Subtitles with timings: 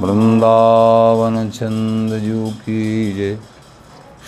[0.00, 3.34] वृंदावन चंद जू की जय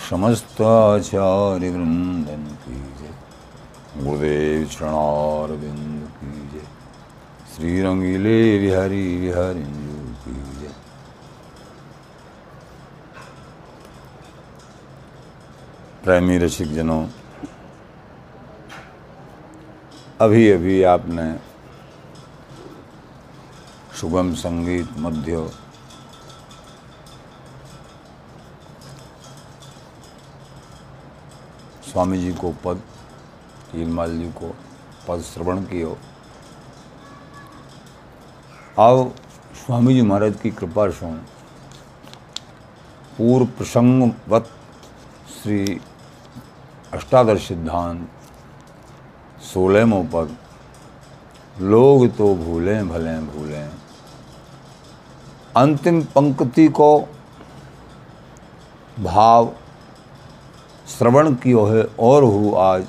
[0.09, 6.65] समस्त आचार्य वृंदन की जय गुरुदेव चरणारविंद की जय
[7.53, 10.73] श्री रंगीले बिहारी बिहारी जू की जय
[16.03, 17.05] प्रेमी रसिक जनों
[20.21, 21.27] अभी अभी आपने
[23.99, 25.47] सुगम संगीत मध्य
[31.83, 32.81] स्वामी जी को पद
[33.73, 34.55] हीलमाल जी को
[35.07, 35.97] पद श्रवण कियो।
[38.79, 39.09] आओ
[39.65, 41.11] स्वामी जी महाराज की कृपा से
[43.17, 44.49] पूर्व प्रसंगवत
[45.33, 45.81] श्री
[46.93, 48.09] अष्टादश सिद्धांत
[49.43, 50.35] सोलहवें पद,
[51.61, 53.69] लोग तो भूलें, भले, भूलें।
[55.55, 56.89] अंतिम पंक्ति को
[58.99, 59.51] भाव
[60.93, 62.83] श्रवण की है और हु आज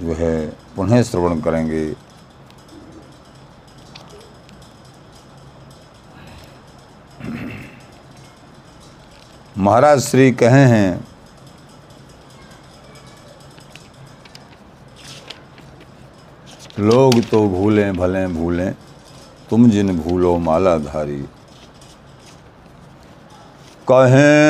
[0.00, 0.34] जो है
[0.76, 1.84] पुनः श्रवण करेंगे।
[9.58, 10.90] महाराज श्री कहे हैं,
[16.78, 18.74] लोग तो भूलें, भले, भूलें,
[19.50, 21.20] तुम जिन भूलो मालाधारी।
[23.88, 24.47] कहें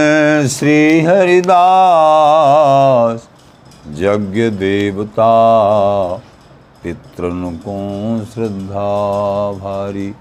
[0.48, 3.28] श्री हरिदास
[3.96, 5.26] यज्ञ देवता
[6.82, 8.86] पितृन को श्रद्धा
[9.58, 10.14] भारी।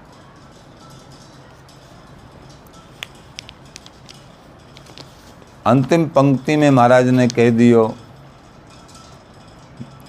[5.66, 7.94] अंतिम पंक्ति में महाराज ने कह दियो,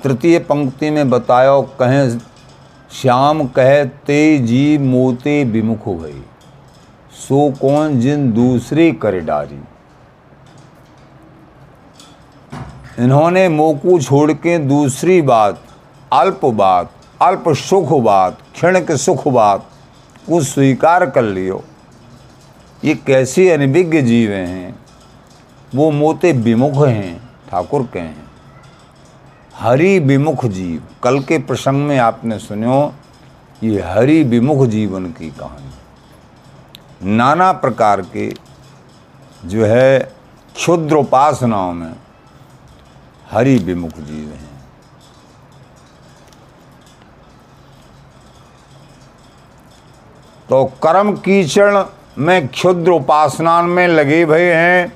[0.04, 2.20] तृतीय पंक्ति में बतायो, कहें,
[2.92, 6.22] श्याम कहे, ते जी मोते विमुख भई
[7.20, 9.60] सो कौन जिन दूसरे कर डारी?
[13.00, 15.62] इन्होंने मोकू छोड़ के दूसरी बात,
[16.14, 19.66] अल्प बात, अल्प सुख बात क्षण के सुख बात
[20.30, 21.64] को स्वीकार कर लियो।
[22.86, 24.80] ये कैसे अनभिज्ञ जीव हैं?
[25.76, 28.28] वो मोते विमुख हैं, ठाकुर के हैं
[29.56, 32.94] हरि विमुख जीव, कल के प्रसंग में आपने सुनो,
[33.64, 38.30] ये हरि विमुख जीवन की कहानी। नाना प्रकार के
[39.46, 40.00] जो है
[40.56, 41.94] क्षुद्र उपासनाओं में
[43.32, 44.48] हरि विमुख जीव हैं।
[50.50, 51.84] तो कर्म कीचड़
[52.18, 54.90] में क्षुद्र उपासना में लगे भये हैं,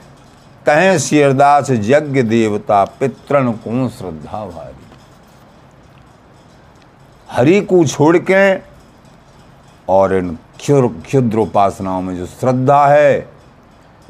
[0.65, 4.71] कहें सिरदास यज्ञ देवता पितृण को श्रद्धा भारी।
[7.29, 8.55] हरि को छोड़ के
[9.87, 13.29] और इन क्षुद्र उपासनाओं में जो श्रद्धा है,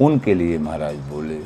[0.00, 1.38] उनके लिए महाराज बोले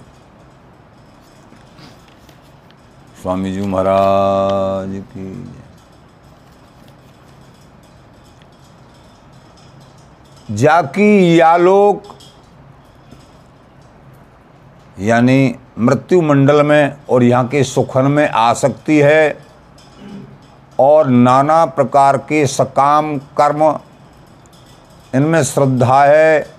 [3.29, 5.55] स्वामी जी महाराज की
[10.55, 12.03] जाकी यालोक
[15.01, 19.39] यानी मृत्यु मंडल में और यहाँ के सुखन में आ सकती है
[20.81, 23.79] और नाना प्रकार के सकाम कर्म,
[25.15, 26.51] इनमें श्रद्धा है।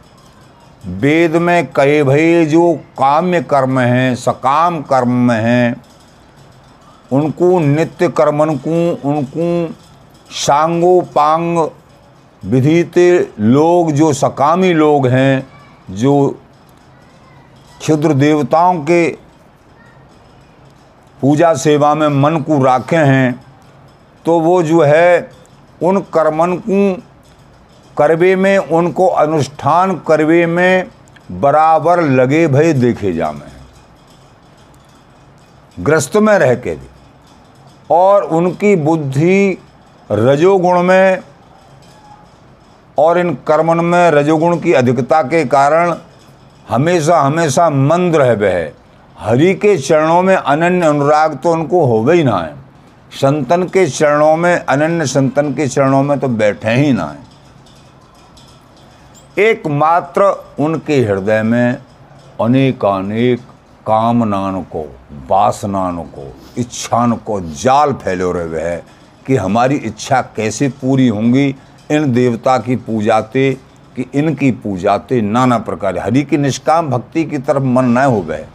[0.86, 5.89] वेद में कहे भई, जो काम्य कर्म हैं, सकाम कर्म हैं
[7.12, 9.46] उनको नित्य कर्मन को उनको
[10.36, 11.58] सांगो पांग
[12.44, 12.98] विधित
[13.40, 15.48] लोग, जो सकामी लोग हैं,
[15.92, 16.28] जो
[17.80, 19.08] क्षुद्र देवताओं के
[21.22, 23.46] पूजा सेवा में मन को राखे हैं
[24.26, 25.32] तो वो जो है,
[25.82, 27.02] उन कर्मन को
[27.98, 30.88] करवे में, उनको अनुष्ठान करवे में
[31.32, 33.48] बराबर लगे भय देखे जामे
[35.78, 36.88] ग्रस्त में रह के भी।
[37.90, 39.58] और उनकी बुद्धि
[40.10, 41.20] रजोगुण में
[42.98, 45.96] और इन कर्मन में रजोगुण की अधिकता के कारण
[46.70, 48.74] हमेशा हमेशा मंद रह है।
[49.18, 52.54] हरि के चरणों में अनन्य अनुराग तो उनको हो ही ना है।
[53.12, 57.28] संतन के चरणों में, अनन्य संतन के चरणों में तो बैठे ही ना है।
[59.40, 60.24] एकमात्र
[60.60, 61.78] उनके हृदय में
[62.42, 63.42] अनेकानेक
[63.88, 64.98] कामनान को
[65.28, 68.84] वासनान को इच्छान को जाल फैले रहे है
[69.28, 71.56] कि हमारी इच्छा कैसे पूरी होंगी।
[71.92, 73.58] इन देवता की पूजाते,
[73.96, 78.46] कि इनकी पूजाते नाना प्रकार, हरि की निष्काम भक्ति की तरफ़ मन न हो गए।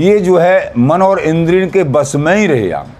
[0.00, 2.92] ये जो है, मन और इंद्रिय के बस में ही रहे हम।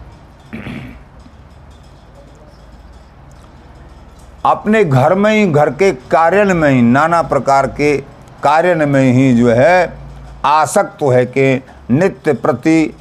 [4.44, 8.09] अपने घर में ही, घर के कार्य में ही, नाना प्रकार के
[8.42, 9.98] कार्य में ही जो है,
[10.44, 12.96] आसक्त है कि नित्य प्रति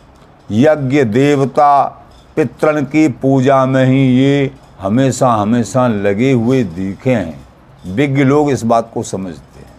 [0.51, 1.83] यज्ञ देवता
[2.35, 7.47] पितृन की पूजा में ही ये हमेशा हमेशा लगे हुए दिखे हैं।
[7.87, 9.73] विज्ञ लोग इस बात को समझते हैं।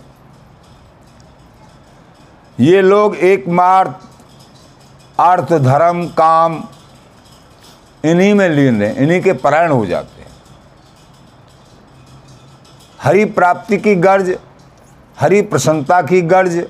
[2.60, 4.08] ये लोग एकमात्र
[5.22, 6.64] अर्थ, धर्म, काम
[8.04, 10.30] इन्हीं में लीन रहे इन्हीं के परायण हो जाते हैं।
[13.02, 14.38] हरि प्राप्ति की गर्ज
[15.20, 16.67] हरि प्रसन्नता की गर्ज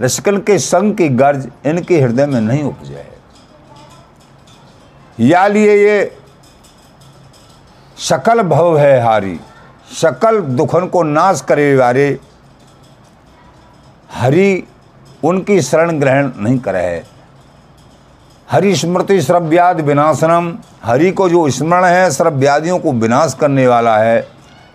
[0.00, 3.08] रसिकन के संग की गर्ज इनके हृदय में नहीं उपजे। है
[5.20, 6.16] या लिए ये
[7.98, 9.38] सकल भव है हारी,
[9.92, 12.18] सकल दुखन को नाश करे वारे,
[14.10, 14.62] हरि
[15.24, 17.02] उनकी शरण ग्रहण नहीं करे। है
[18.48, 24.26] हरि स्मृति श्रव्याद विनाशनम, हरि को जो स्मरण है, श्रव्यादियों को विनाश करने वाला है,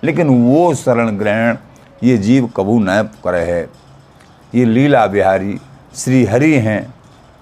[0.04, 1.58] लेकिन वो शरण ग्रहण
[2.04, 3.62] ये जीव कबू न करे है।
[4.54, 5.58] ये लीला बिहारी
[5.96, 6.94] श्री हरि हैं,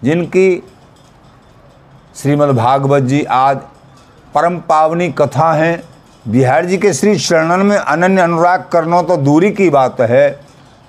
[0.02, 0.64] जिनकी
[2.16, 3.58] श्रीमद् भागवत जी आज
[4.36, 5.84] परम पावनी कथा हैं।
[6.26, 10.28] बिहार जी के श्री चरणन में अनन्य अनुराग करना तो दूरी की बात है।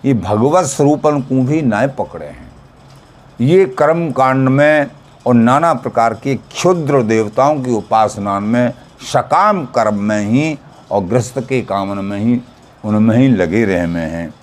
[0.05, 2.51] ये भगवत स्वरूपन को भी नए पकड़े हैं।
[3.41, 4.91] ये कर्म कांड में
[5.27, 8.73] और नाना प्रकार के क्षुद्र देवताओं की उपासना में,
[9.13, 10.59] सकाम कर्म में ही
[10.91, 12.41] और ग्रस्त के कामन में ही
[12.85, 14.35] उनमें ही लगे रहे में हैं।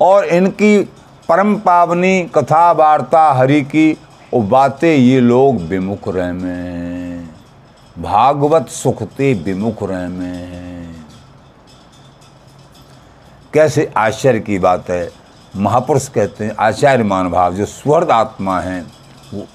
[0.00, 0.82] और इनकी
[1.28, 3.98] परम पावनी कथा वार्ता हरि की
[4.34, 7.28] और बातें ये लोग विमुख रहे में
[7.98, 11.06] भागवत सुखते विमुख रहे में हैं।
[13.54, 15.10] कैसे आश्चर्य की बात है।
[15.56, 18.92] महापुरुष कहते हैं, आचार्य मान भाव जो स्वर्ग आत्मा हैं,
[19.34, 19.46] वो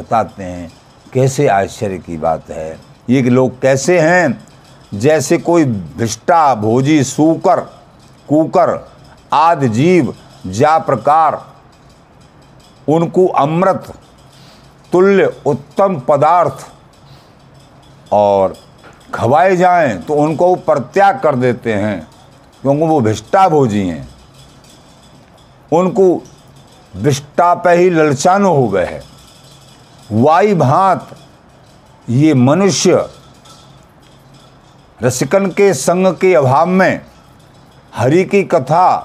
[0.00, 0.72] बताते हैं,
[1.12, 2.80] कैसे आश्चर्य की बात है।
[3.10, 4.51] ये लोग कैसे हैं?
[4.92, 7.60] जैसे कोई भिष्टा, भोजी, सूकर,
[8.28, 8.78] कुकर,
[9.32, 10.14] आदि जीव,
[10.46, 11.40] जा प्रकार,
[12.88, 13.92] उनको अमृत,
[14.92, 16.66] तुल्य, उत्तम पदार्थ
[18.12, 18.54] और
[19.14, 22.08] खवाए जाएँ तो उनको वो परित्याग कर देते हैं,
[22.62, 24.08] क्योंकि वो भिष्टा भोजी हैं।
[25.72, 26.22] उनको
[26.94, 29.02] विष्टा पे ही ललचानो हो गए है।
[30.12, 31.08] वाई भांत,
[32.08, 33.08] ये मनुष्य
[35.02, 37.00] रसिकन के संग के अभाव में
[37.94, 38.96] हरि की कथा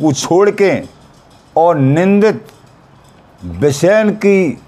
[0.00, 0.72] को छोड़ के
[1.56, 2.46] और निंदित
[3.42, 4.60] विषयन की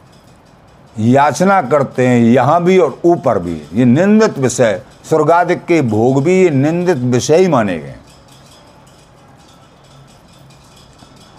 [0.96, 6.40] याचना करते हैं, यहाँ भी और ऊपर भी। ये निंदित विषय स्वर्गादिक के भोग भी
[6.42, 7.94] ये निंदित विषय ही माने गए।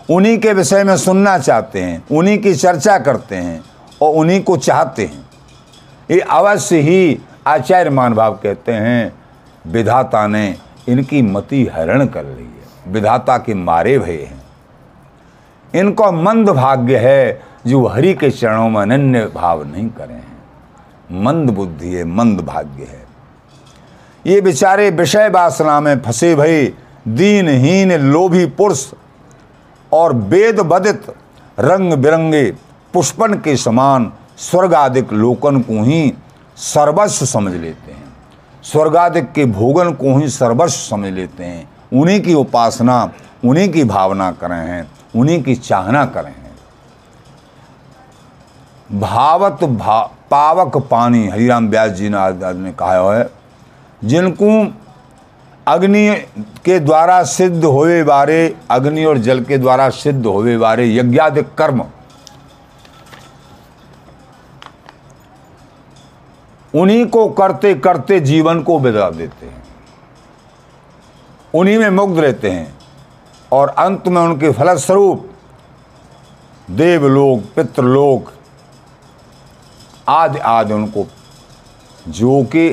[0.10, 3.64] उन्हीं के विषय में सुनना चाहते हैं, उन्हीं की चर्चा करते हैं
[4.02, 5.26] और उन्हीं को चाहते हैं।
[6.12, 9.14] ये अवश्य ही आचार्य मान भाव कहते हैं
[9.68, 14.44] विधाता ने इनकी मति हरण कर ली है। विधाता के मारे भय हैं।
[15.76, 20.38] इनको मंद भाग्य है जो हरि के चरणों में अनन्य भाव नहीं करे हैं।
[21.24, 23.06] मंद बुद्धि है, मंद भाग्य है।
[24.26, 26.74] ये बेचारे विषय वासना में फंसे भय
[27.08, 28.94] दीनहीन लोभी पुरुष
[29.94, 31.06] और वेद बदित
[31.60, 32.52] रंग बिरंगे
[32.94, 36.14] पुष्पन के समान स्वर्गादिक लोकन को ही
[36.58, 38.07] सर्वस्व समझ लेते हैं।
[38.64, 43.12] स्वर्गादिक के भोगन को ही सर्वस्व समझ लेते हैं। उन्हीं की उपासना,
[43.46, 46.56] उन्हीं की भावना करें हैं, उन्हीं की चाहना करें हैं।
[48.92, 50.00] भावत भा,
[50.32, 53.30] पावक पानी, हरिराम व्यास जी ने आज ने कहा है,
[54.04, 54.50] जिनको
[55.68, 56.10] अग्नि
[56.66, 61.84] के द्वारा सिद्ध होवे बारे अग्नि और जल के द्वारा सिद्ध होवे बारे यज्ञादिक कर्म
[66.74, 69.64] उन्हीं को करते करते जीवन को बिता देते हैं।
[71.54, 72.76] उन्हीं में मुग्ध रहते हैं
[73.52, 75.30] और अंत में उनके फलस्वरूप
[76.72, 78.32] देवलोक पितृलोक
[80.10, 81.06] आदि आदि उनको
[82.08, 82.70] जो कि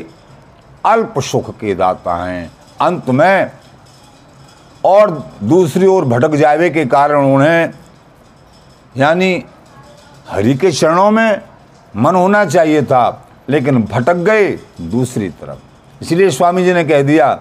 [0.87, 3.51] अल्प सुख के दाता हैं। अंत में
[4.85, 5.11] और
[5.43, 7.73] दूसरी ओर भटक जावे के कारण उन्हें,
[8.97, 9.45] यानी
[10.29, 11.41] हरि के चरणों में
[11.97, 17.33] मन होना चाहिए था। लेकिन भटक गए दूसरी तरफ़। इसलिए स्वामी जी ने कह दिया,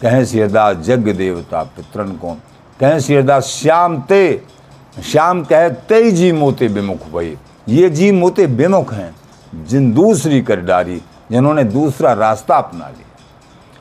[0.00, 2.36] कहें सिरदास जग देवता पितरन को
[2.80, 4.42] कहें सिरदास श्याम ते,
[5.02, 7.36] श्याम कहे ते जी मोते विमुख भई।
[7.68, 9.14] ये जी मोते विमुख हैं,
[9.66, 11.00] जिन दूसरी कर डारी,
[11.30, 13.06] जिन्होंने दूसरा रास्ता अपना लिया।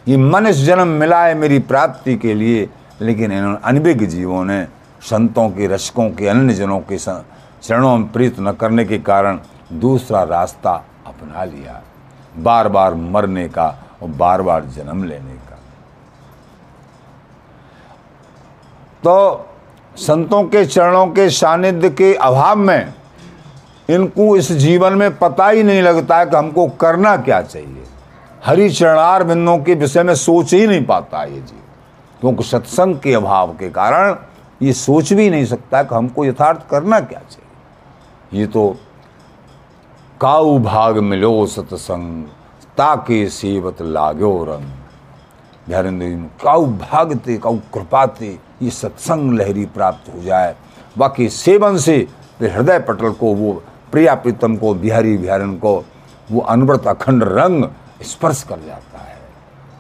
[0.08, 2.70] ये मनुष्य जन्म मिला है मेरी प्राप्ति के लिए,
[3.02, 4.64] लेकिन इन्होंने अनभिज्ञ जीवों ने
[5.02, 9.40] संतों के रशकों के, अन्य जनों के चरणों में प्रीत न करने के कारण
[9.74, 11.82] दूसरा रास्ता अपना लिया।
[12.38, 13.68] बार बार मरने का
[14.04, 15.58] और बार बार जन्म लेने का।
[19.04, 19.48] तो
[19.98, 22.94] संतों के चरणों के सानिध्य के अभाव में
[23.90, 27.84] इनको इस जीवन में पता ही नहीं लगता है कि हमको करना क्या चाहिए।
[28.46, 31.60] हरि चरणार बिंदों के विषय में सोच ही नहीं पाता ये जीव
[32.22, 34.16] क्योंकि सत्संग के अभाव के कारण
[34.62, 38.76] ये सोच भी नहीं सकता कि हमको यथार्थ करना क्या चाहिए। ये तो
[40.22, 42.24] काऊ भाग मिलो सत्संग,
[42.78, 44.66] ताके सेवत लागो रंग।
[45.68, 50.56] ध्यान काऊ भागते काऊ कृपाते ये सत्संग लहरी प्राप्त हो जाए।
[50.98, 51.96] बाकी सेवन से
[52.42, 55.86] हृदय पटल को, वो प्रिया प्रीतम को, बिहारी बिहारन को,
[56.32, 57.66] वो अनवरत अखंड रंग
[58.02, 59.18] स्पर्श कर जाता है।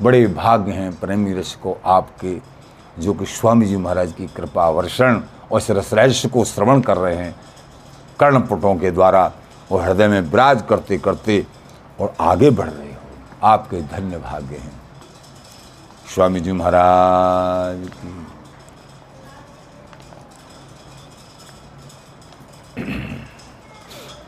[0.01, 2.37] बड़े भाग्य हैं प्रेमी रस को आपके,
[2.99, 5.21] जो कि स्वामी जी महाराज की कृपा वर्षण
[5.51, 7.35] और इस रसरहस्य को श्रवण कर रहे हैं।
[8.19, 9.31] कर्णपुटों के द्वारा
[9.71, 11.45] और हृदय में विराज करते करते
[11.99, 12.99] और आगे बढ़ रहे हो।
[13.43, 14.81] आपके धन्य भाग्य हैं।
[16.15, 18.27] स्वामी जी महाराज की।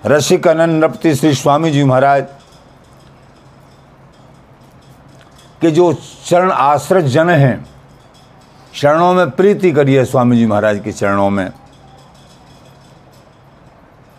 [0.05, 2.27] रसिक अनंत श्री स्वामी जी महाराज
[5.61, 5.93] के जो
[6.25, 7.65] चरण आश्रय जन हैं,
[8.75, 11.51] चरणों में प्रीति करिए स्वामी जी महाराज के चरणों में।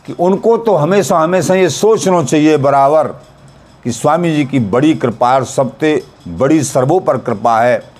[0.06, 3.08] कि उनको तो हमेशा हमेशा ये सोचना चाहिए बराबर
[3.84, 7.92] कि स्वामी जी की बड़ी कृपा और सबसे बड़ी सर्वोपर कृपा है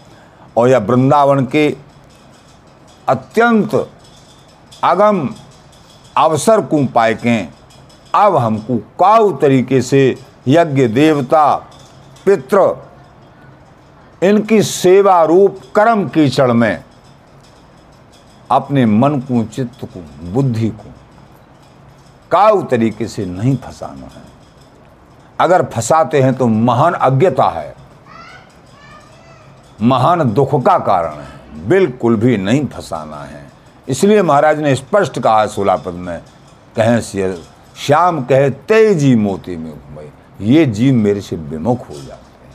[0.56, 1.76] और यह वृंदावन के
[3.08, 3.90] अत्यंत
[4.84, 5.30] अगम
[6.16, 7.44] अवसर को पाए के
[8.14, 10.18] अब हमको काउ तरीके से
[10.48, 11.56] यज्ञ देवता,
[12.24, 12.58] पितृ,
[14.22, 16.84] इनकी सेवा रूप कर्म कीचड़ में
[18.50, 20.93] अपने मन को, चित्त को, बुद्धि को
[22.34, 24.22] काउ तरीके से नहीं फंसाना है।
[25.40, 27.74] अगर फंसाते हैं तो महान अज्ञता है।
[29.82, 33.42] महान दुख का कारण है। बिल्कुल भी नहीं फंसाना है।
[33.88, 36.20] इसलिए महाराज ने स्पष्ट कहा है सोलापद में,
[36.76, 37.00] कहें
[37.76, 40.10] श्याम कहे तेज़ी मोती में घुमाई
[40.40, 42.54] ये जीव मेरे से विमुख हो जाते हैं।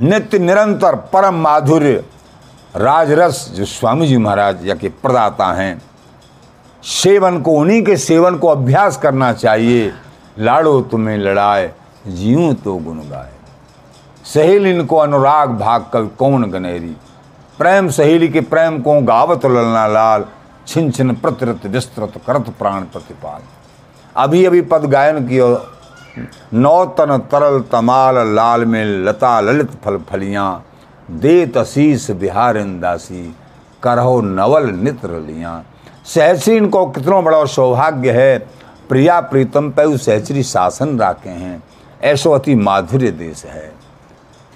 [0.00, 2.04] नित्य निरंतर परम माधुर्य,
[2.76, 5.82] राजरस, जो स्वामी जी महाराज या के प्रदाता हैं
[6.84, 9.92] सेवन को, उन्हीं के सेवन को अभ्यास करना चाहिए।
[10.38, 11.72] लाड़ो तुम्हें लड़ाए
[12.06, 13.32] जीव तो गुण गाए।
[14.24, 16.94] सहेली इनको अनुराग भाग कवि कौन गनेरी?
[17.58, 20.24] प्रेम सहेली के प्रेम को गावत ललना लाल,
[20.66, 23.40] छिन छिन प्रतिरत विस्तृत करत प्राण प्रतिपाल।
[24.16, 25.46] अभी अभी पद गायन किया,
[26.54, 30.64] नौतन तरल तमाल लाल में लता ललित फल फलियाँ।
[31.10, 33.34] दे तशीस बिहार इंदासी
[33.82, 35.62] करहो नवल नित्र लियाँ।
[36.04, 38.38] सहचरी को कितनों बड़ा सौभाग्य है।
[38.88, 41.62] प्रिया प्रीतम पे सहचरी शासन राखे हैं।
[42.02, 43.72] ऐसो अति माधुर्य देश है।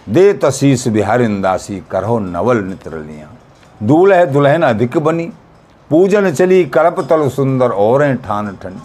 [0.07, 3.29] दे तशीस बिहार दासी करहो नवल नित्र लिया।
[3.81, 5.31] दूल है दुल्हन अधिक बनी।
[5.91, 8.81] पूजन चली करप तल सुंदर और ठान ठन।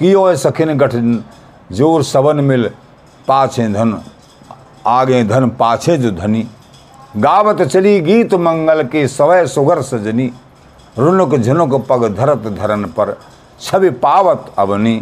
[0.00, 0.94] कियो सखिन गठ
[1.72, 2.68] ज़ोर सवन मिल
[3.28, 4.00] पाछे धन।
[4.86, 6.46] आगे धन पाछे जो धनी।
[7.16, 10.30] गावत चली गीत मंगल के सवय सुगर सजनी।
[10.96, 13.16] रुनुक झुनुक पग धरत धरन पर
[13.60, 15.00] छवि पावत अवनी।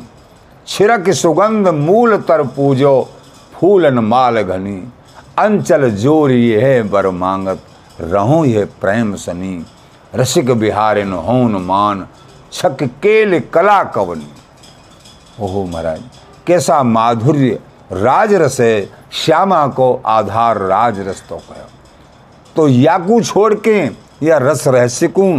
[0.67, 3.09] छिरक सुगंध मूल तर पूजो,
[3.55, 4.77] फूलन माल घनी।
[5.39, 7.61] अंचल ज़ोर ये है बर मांगत,
[8.01, 9.65] रहूँ ये प्रेम सनी।
[10.15, 12.07] रसिक बिहारिन होन मान,
[12.53, 14.23] छक केल कला कवन।
[15.41, 16.01] ओहो महाराज,
[16.47, 17.59] कैसा माधुर्य
[17.93, 21.69] राजरस है श्यामा को आधार राज रस तो कहो।
[22.57, 23.79] तो याकू छोड़ के
[24.27, 25.33] या रस रहस्य को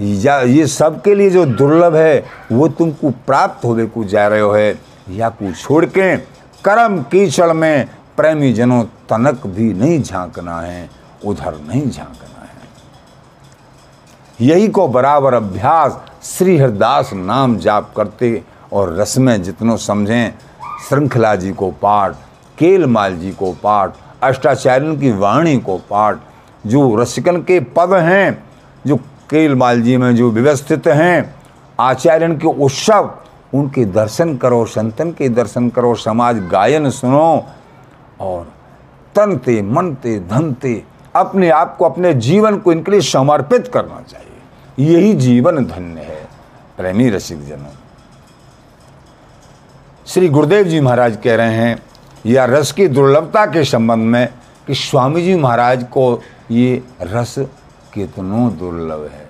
[0.00, 4.40] या ये सब के लिए जो दुर्लभ है, वो तुमको प्राप्त होने को जा रहे
[4.40, 4.78] हो है।
[5.10, 6.16] याकू छोड़ के
[6.64, 10.90] कर्म कीचड़ में प्रेमी जनों तनक भी नहीं झांकना है,
[11.24, 12.48] उधर नहीं झांकना है।
[14.40, 20.34] यही को बराबर अभ्यास श्री हरदास नाम जाप करते और रस में जितनों समझें,
[20.88, 22.14] श्रृंखला जी को पाठ,
[22.58, 26.18] केलमाल जी को पाठ, अष्टाचार्यों की वाणी को पाठ,
[26.66, 28.44] जो रसिकन के पद हैं,
[28.86, 28.96] जो
[29.30, 31.34] केलमाल जी में जो व्यवस्थित हैं,
[31.80, 33.10] आचार्यन के उत्सव,
[33.54, 37.46] उनके दर्शन करो, संतन के दर्शन करो, समाज गायन सुनो,
[38.20, 38.52] और
[39.14, 40.82] तनते, मनते, धनते,
[41.16, 46.28] अपने आप को, अपने जीवन को इनके लिए समर्पित करना चाहिए। यही जीवन धन्य है,
[46.76, 47.76] प्रेमी रसिक जनों।
[50.06, 51.82] श्री गुरुदेव जी महाराज कह रहे हैं,
[52.26, 54.28] या रस की दुर्लभता के संबंध में
[54.66, 57.38] कि स्वामी जी महाराज को ये रस
[57.98, 59.26] कितनो दुर्लभ है।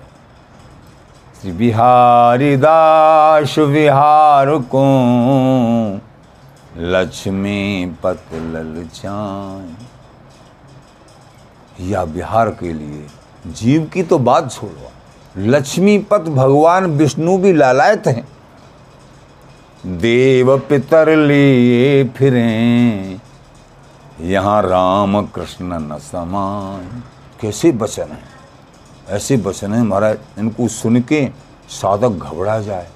[1.41, 4.85] श्री बिहारी दास विहार को
[6.93, 9.87] लक्ष्मी पत ललचाए
[11.81, 13.05] या बिहार के लिए
[13.53, 14.91] जीव की तो बात छोड़ो
[15.37, 18.27] लक्ष्मीपत भगवान विष्णु भी लालायत हैं।
[19.97, 23.19] देव पितर लिए फिरे।
[24.21, 27.03] यहाँ राम कृष्ण न समान
[27.41, 28.28] कैसे बचन है?
[29.09, 31.29] ऐसे बचन है, महाराज, इनको सुन के
[31.69, 32.87] साधक घबरा जाए।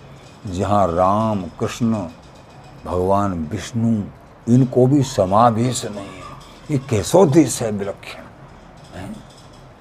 [0.48, 1.94] जहाँ राम, कृष्ण,
[2.86, 4.04] भगवान, विष्णु,
[4.54, 6.24] इनको भी समावेश नहीं है।
[6.72, 8.22] ये कैसो देश है विलक्षण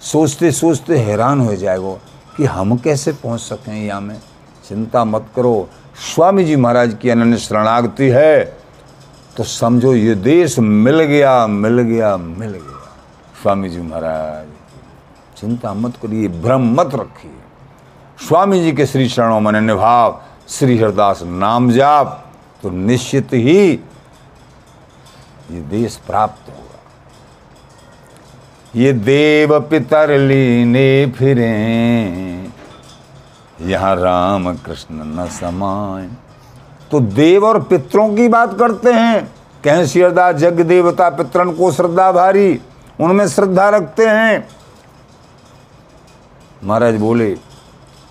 [0.00, 1.92] सोचते सोचते हैरान हो जाएगा
[2.36, 4.20] कि हम कैसे पहुँच सकें यहाँ में।
[4.68, 5.68] चिंता मत करो,
[6.14, 8.44] स्वामी जी महाराज की अनन्य शरणागति है।
[9.36, 12.80] तो समझो, ये देश मिल गया मिल गया मिल गया।
[13.42, 14.51] स्वामी जी महाराज।
[15.42, 17.30] चिंता मत करिए, भ्रम मत रखिए।
[18.18, 22.25] स्वामी जी के श्री चरणों में निभाव श्री हरदास नाम जाप
[22.62, 23.70] तो निश्चित ही
[25.50, 26.78] ये देश प्राप्त होगा
[28.75, 31.50] ये देव पितर लीने फिरे,
[33.62, 36.08] यहाँ राम कृष्ण न समाए।
[36.90, 39.25] तो देव और पितरों की बात करते हैं।
[39.64, 42.61] कहें श्रद्धा जग देवता पितरन को श्रद्धा भारी,
[43.00, 44.49] उनमें श्रद्धा रखते हैं।
[46.64, 47.37] महाराज बोले,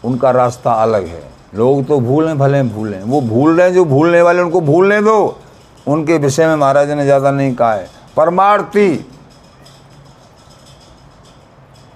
[0.03, 1.23] उनका रास्ता अलग है।
[1.55, 5.39] लोग तो भूलें, भले भूलें। वो भूल रहे हैं, जो भूलने वाले उनको भूलने दो।
[5.87, 8.95] उनके विषय में महाराज ने ज़्यादा नहीं कहा है। परमार्थी,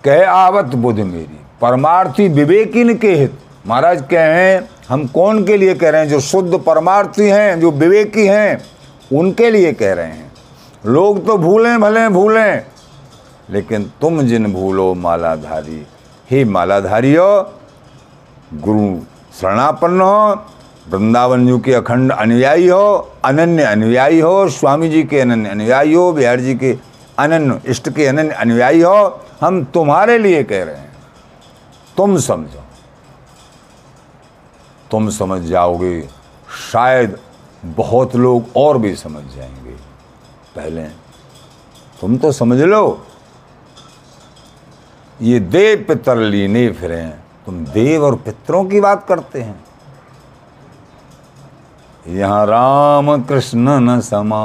[0.04, 5.90] कह आवत बुद्ध मेरी। परमार्थी विवेकिन के हित। महाराज कहें हम कौन के लिए कह
[5.90, 6.10] रहे हैं?
[6.10, 8.62] जो शुद्ध परमार्थी हैं, जो विवेकी हैं,
[9.14, 10.32] उनके लिए कह रहे हैं।
[10.86, 12.66] लोग तो भूलें, भले भूलें।
[13.50, 15.86] लेकिन तुम जिन भूलो मालाधारी
[16.30, 17.54] हे मालाधारी हो
[18.54, 19.00] गुरु
[19.42, 20.46] शरणापन्न हो,
[20.90, 26.12] वृंदावन जी के अखंड अनुयायी हो, अनन्य अनुयायी हो स्वामी जी के अनन्य अनुयायी हो
[26.12, 26.78] बिहार जी के
[27.20, 30.92] अनन्य इष्ट के अनन्य अनुयायी हो, हम तुम्हारे लिए कह रहे हैं।
[31.98, 32.64] तुम समझो।
[34.92, 36.10] तुम समझ जाओगे,
[36.72, 37.20] शायद
[37.66, 39.76] बहुत लोग और भी समझ जाएँगे।
[40.56, 40.84] पहले
[42.02, 43.06] तुम तो समझ लो।
[45.20, 47.04] ये देव पितर लीने फिरे
[47.46, 49.64] तुम देव और पितरों की बात करते हैं।
[52.08, 54.42] यहाँ राम कृष्ण न समा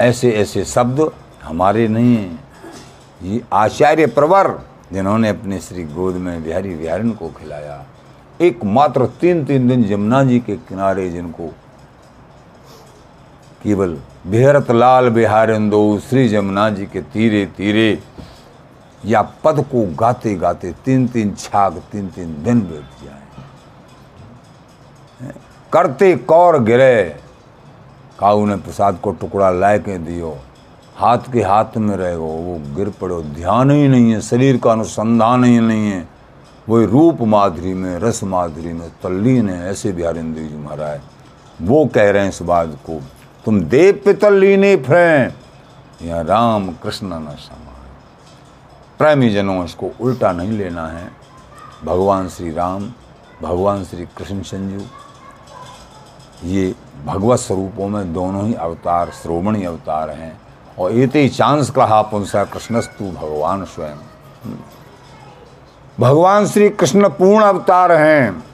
[0.00, 1.10] ऐसे ऐसे शब्द
[1.42, 2.16] हमारे नहीं
[3.22, 4.48] ये आचार्य प्रवर,
[4.92, 7.84] जिन्होंने अपने श्री गोद में बिहारी बिहारिन को खिलाया,
[8.40, 11.50] एकमात्र तीन तीन दिन जमुना जी के किनारे जिनको
[13.62, 17.98] केवल बेहरत लाल बिहारिंदो श्री जमुना जी के तीरे तीरे।
[19.04, 23.22] या पद को गाते गाते तीन तीन छाग, तीन तीन दिन बैठ जाए।
[25.72, 27.20] करते कौर गिरे।
[28.18, 30.36] काऊ ने प्रसाद को टुकड़ा लाए के दियो।
[30.96, 35.44] हाथ के हाथ में रहेगा वो गिर पड़ो। ध्यान ही नहीं है। शरीर का अनुसंधान
[35.44, 36.08] ही नहीं है।
[36.68, 41.00] वो रूप माधुरी में, रस माधुरी में तल्लीन है। ऐसे बिहारिंद्र जी महाराज,
[41.62, 43.00] वो कह रहे हैं इस बात को।
[43.48, 45.32] तुम देव पितल्लीने फ्रें
[46.02, 47.86] या राम कृष्ण न समान
[48.98, 51.08] प्रेमी जनों इसको उल्टा नहीं लेना है।
[51.84, 52.82] भगवान श्री राम,
[53.42, 54.80] भगवान श्री कृष्ण संजू,
[56.44, 60.40] ये भगवत स्वरूपों में दोनों ही अवतार, श्रोमणी अवतार हैं।
[60.78, 63.96] और ये चांस कहा पुंसा कृष्णस्तु भगवान स्वयं।
[66.00, 68.44] भगवान श्री कृष्ण पूर्ण अवतार हैं,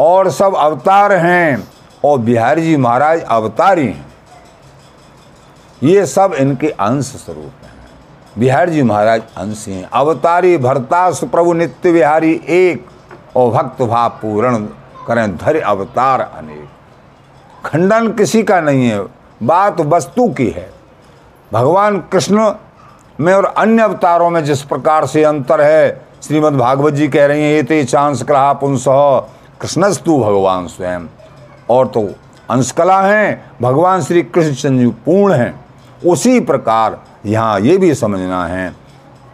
[0.00, 1.68] और सब अवतार हैं,
[2.04, 4.05] और बिहारी जी महाराज अवतारी हैं।
[5.82, 7.74] ये सब इनके अंश स्वरूप हैं।
[8.38, 12.86] बिहार जी महाराज अंश हैं। अवतारी भरता सुप्रभु नित्य बिहारी एक,
[13.36, 14.66] और भक्त भाव पूर्ण
[15.06, 16.68] करें धैर्य अवतार अनेक।
[17.66, 19.00] खंडन किसी का नहीं है,
[19.42, 20.70] बात वस्तु की है।
[21.52, 22.54] भगवान कृष्ण
[23.20, 27.42] में और अन्य अवतारों में जिस प्रकार से अंतर है, श्रीमद् भागवत जी कह रही
[27.42, 28.84] हैं, ये ते चांस कला पुंस,
[29.60, 31.06] कृष्णस्तु भगवान स्वयं।
[31.70, 32.08] और तो
[32.50, 35.65] अंशकला हैं, भगवान श्री कृष्ण चंद्र पूर्ण हैं।
[36.04, 38.74] उसी प्रकार यहाँ ये भी समझना है,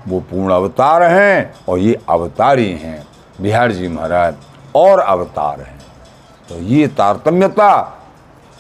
[0.09, 3.07] वो पूर्ण अवतार हैं और ये अवतारी हैं।
[3.41, 4.35] बिहार जी महाराज,
[4.77, 5.79] और अवतार हैं।
[6.49, 7.81] तो ये तारतम्यता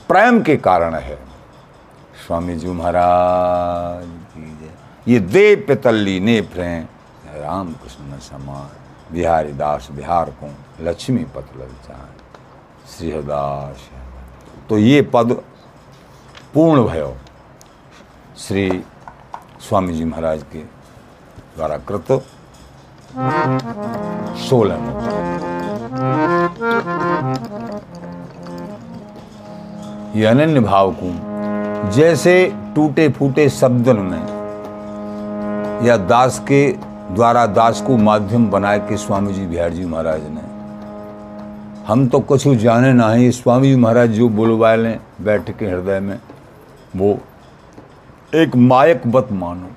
[0.08, 1.18] प्रेम के कारण है।
[2.26, 4.04] स्वामी जी महाराज
[5.08, 6.84] ये देव पितल्ली ने प्रेम।
[7.34, 8.68] राम कृष्ण समान
[9.12, 10.48] बिहारी दास बिहार को
[10.80, 12.08] लक्ष्मी पत ललचान
[12.88, 13.88] श्रीहदास
[14.68, 15.32] तो ये पद
[16.54, 17.16] पूर्ण भयो।
[18.38, 18.68] श्री
[19.60, 20.58] स्वामी जी महाराज के
[21.56, 22.06] द्वारा कृत
[24.40, 24.74] सोलह
[30.16, 32.34] ये अनन्य भाव को जैसे
[32.74, 34.22] टूटे फूटे शब्दन में,
[35.86, 36.66] या दास के
[37.14, 40.44] द्वारा दास को माध्यम बनाए के स्वामी जी बिहार जी महाराज ने।
[41.86, 46.18] हम तो कुछ जाने ना ही स्वामी जी महाराज जो बोलवाए बैठ के हृदय में,
[46.96, 47.18] वो
[48.34, 49.68] एक मायक मत मानो।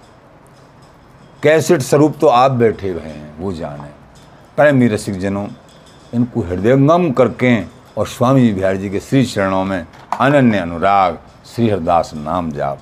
[1.43, 3.89] कैसेट स्वरूप तो आप बैठे हुए हैं, वो जाने।
[4.57, 5.47] पर रसिक जनों
[6.13, 7.55] इनको हृदय गम करके
[7.97, 9.85] और स्वामी बिहारी जी के श्री चरणों में
[10.21, 12.79] अनन्य अनुराग, श्री हरदास नाम जाप।